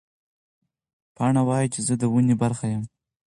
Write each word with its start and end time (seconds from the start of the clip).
پاڼه 1.15 1.41
وایي 1.47 1.67
چې 1.73 1.79
زه 1.87 1.93
د 2.01 2.03
ونې 2.13 2.35
برخه 2.43 2.65
یم. 2.73 2.83